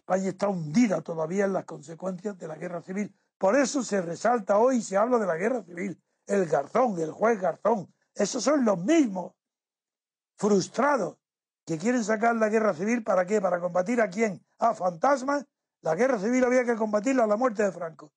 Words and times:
España 0.00 0.30
está 0.30 0.48
hundida 0.48 1.02
todavía 1.02 1.44
en 1.44 1.52
las 1.52 1.64
consecuencias 1.64 2.36
de 2.38 2.48
la 2.48 2.56
guerra 2.56 2.82
civil. 2.82 3.14
Por 3.38 3.56
eso 3.56 3.82
se 3.82 4.00
resalta 4.00 4.58
hoy 4.58 4.78
y 4.78 4.82
se 4.82 4.96
habla 4.96 5.18
de 5.18 5.26
la 5.26 5.36
guerra 5.36 5.62
civil. 5.62 6.02
El 6.26 6.46
Garzón, 6.46 6.98
el 6.98 7.12
juez 7.12 7.40
Garzón, 7.40 7.92
esos 8.14 8.42
son 8.42 8.64
los 8.64 8.78
mismos 8.78 9.34
frustrados 10.36 11.16
que 11.64 11.78
quieren 11.78 12.02
sacar 12.02 12.34
la 12.36 12.48
guerra 12.48 12.74
civil 12.74 13.04
para 13.04 13.26
qué? 13.26 13.40
Para 13.40 13.60
combatir 13.60 14.00
a 14.00 14.08
quién? 14.08 14.44
A 14.58 14.74
fantasmas. 14.74 15.44
La 15.82 15.94
guerra 15.94 16.18
civil 16.18 16.44
había 16.44 16.64
que 16.64 16.76
combatirla 16.76 17.24
a 17.24 17.26
la 17.26 17.36
muerte 17.36 17.62
de 17.62 17.72
Franco. 17.72 18.12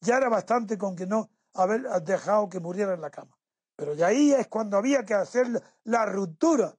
Ya 0.00 0.16
era 0.16 0.28
bastante 0.28 0.76
con 0.76 0.96
que 0.96 1.06
no 1.06 1.30
haber 1.54 1.82
dejado 2.02 2.48
que 2.48 2.60
muriera 2.60 2.94
en 2.94 3.00
la 3.00 3.10
cama. 3.10 3.36
Pero 3.76 3.94
ya 3.94 4.08
ahí 4.08 4.32
es 4.32 4.48
cuando 4.48 4.76
había 4.76 5.04
que 5.04 5.14
hacer 5.14 5.46
la 5.84 6.04
ruptura, 6.04 6.74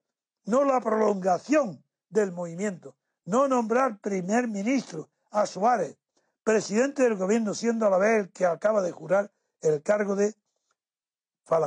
no 0.46 0.64
la 0.64 0.80
prolongación 0.82 1.84
del 2.10 2.32
movimiento. 2.34 2.96
No 3.30 3.48
nombrar 3.48 4.00
primer 4.00 4.48
ministro 4.48 5.11
a 5.29 5.46
Suárez, 5.46 5.96
presidente 6.43 7.04
del 7.04 7.15
gobierno, 7.15 7.54
siendo 7.54 7.86
a 7.86 7.92
la 7.92 8.00
vez 8.00 8.21
el 8.21 8.32
que 8.32 8.47
acaba 8.47 8.82
de 8.82 8.92
jurar 8.92 9.32
el 9.61 9.83
cargo 9.83 10.15
de 10.15 10.33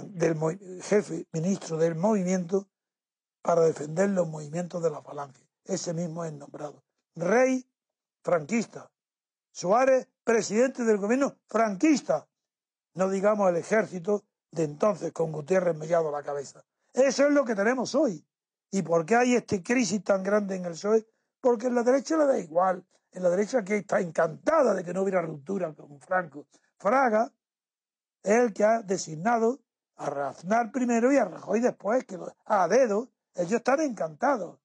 del 0.07 0.83
jefe 0.83 1.29
ministro 1.33 1.77
del 1.77 1.95
movimiento 1.95 2.69
para 3.43 3.61
defender 3.61 4.11
los 4.11 4.27
movimientos 4.27 4.83
de 4.83 4.91
la 4.91 5.03
falange. 5.03 5.49
Ese 5.65 5.95
mismo 5.95 6.25
es 6.25 6.33
nombrado. 6.33 6.83
Rey 7.15 7.65
franquista. 8.25 8.91
Suárez, 9.53 10.09
presidente 10.25 10.83
del 10.83 10.99
gobierno 10.99 11.37
franquista. 11.47 12.27
No 12.95 13.09
digamos 13.09 13.49
el 13.49 13.57
ejército 13.57 14.25
de 14.51 14.65
entonces 14.65 15.13
con 15.13 15.31
Gutiérrez 15.31 15.77
mellado 15.77 16.09
a 16.09 16.13
la 16.13 16.25
cabeza. 16.25 16.65
Eso 16.93 17.25
es 17.29 17.33
lo 17.33 17.45
que 17.45 17.55
tenemos 17.55 17.95
hoy. 17.95 18.27
¿Y 18.73 18.83
por 18.83 19.07
qué 19.07 19.15
hay 19.15 19.37
esta 19.37 19.63
crisis 19.63 20.03
tan 20.03 20.25
grande 20.25 20.57
en 20.57 20.65
el 20.65 20.73
PSOE? 20.73 21.07
Porque 21.43 21.67
en 21.67 21.75
la 21.75 21.83
derecha 21.83 22.17
le 22.17 22.25
da 22.25 22.39
igual. 22.39 22.87
En 23.11 23.23
la 23.23 23.29
derecha 23.29 23.63
que 23.63 23.77
está 23.77 24.01
encantada 24.01 24.73
de 24.73 24.83
que 24.83 24.95
no 24.95 25.03
hubiera 25.03 25.21
ruptura 25.21 25.75
con 25.75 26.01
Franco. 26.01 26.47
Fraga 26.79 27.31
es 28.23 28.39
el 28.39 28.53
que 28.55 28.65
ha 28.65 28.81
designado 28.81 29.61
a 29.97 30.09
Raznar 30.09 30.71
primero 30.73 31.13
y 31.13 31.19
a 31.19 31.25
Rajoy 31.25 31.61
después, 31.61 32.05
que 32.05 32.19
a 32.47 32.69
dedo, 32.69 33.11
ellos 33.35 33.53
están 33.53 33.81
encantados. 33.81 34.61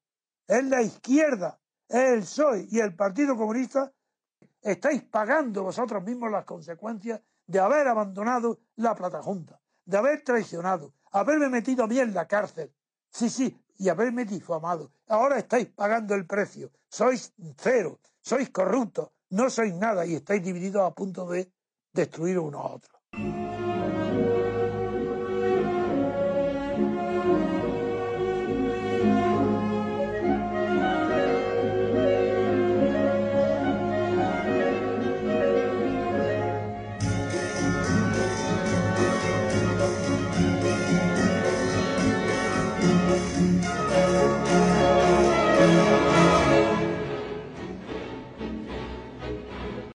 Es 0.48 0.64
la 0.64 0.82
izquierda, 0.82 1.60
es 1.90 2.14
el 2.14 2.20
PSOE 2.22 2.68
y 2.70 2.80
el 2.80 2.96
Partido 2.96 3.36
Comunista. 3.36 3.92
Estáis 4.62 5.04
pagando 5.04 5.64
vosotros 5.64 6.04
mismos 6.04 6.32
las 6.32 6.46
consecuencias 6.46 7.20
de 7.48 7.60
haber 7.60 7.88
abandonado 7.88 8.60
la 8.76 8.94
plata 8.96 9.22
junta, 9.22 9.60
de 9.84 9.98
haber 9.98 10.24
traicionado, 10.24 10.94
haberme 11.12 11.50
metido 11.50 11.84
a 11.84 11.88
mí 11.88 12.00
en 12.00 12.14
la 12.14 12.28
cárcel. 12.28 12.74
Sí, 13.10 13.30
sí, 13.30 13.60
y 13.78 13.90
haberme 13.90 14.26
difamado. 14.26 14.92
Ahora 15.08 15.38
estáis 15.38 15.68
pagando 15.68 16.16
el 16.16 16.26
precio. 16.26 16.72
Sois 16.90 17.34
cero, 17.58 18.00
sois 18.22 18.50
corruptos, 18.50 19.10
no 19.30 19.50
sois 19.50 19.74
nada 19.74 20.06
y 20.06 20.16
estáis 20.16 20.44
divididos 20.44 20.84
a 20.84 20.94
punto 20.94 21.28
de 21.28 21.52
destruir 21.94 22.40
uno 22.40 22.60
a 22.60 22.76
otro. 22.76 22.97